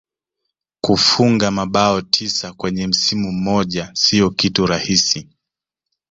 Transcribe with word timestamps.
kufunga 0.81 1.51
mabao 1.51 2.01
tisa 2.01 2.53
kwenye 2.53 2.87
msimu 2.87 3.31
mmoja 3.31 3.91
sio 3.93 4.29
kitu 4.29 4.65
rahisi 4.65 5.29